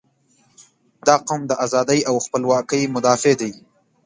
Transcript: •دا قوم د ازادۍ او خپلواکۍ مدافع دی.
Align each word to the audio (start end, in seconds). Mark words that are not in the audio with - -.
•دا 1.07 1.15
قوم 1.27 1.41
د 1.49 1.53
ازادۍ 1.65 1.99
او 2.09 2.15
خپلواکۍ 2.25 2.83
مدافع 2.95 3.33
دی. 3.41 3.51